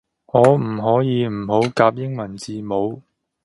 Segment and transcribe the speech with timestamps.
[0.25, 3.03] 可唔可以唔好夾英文字母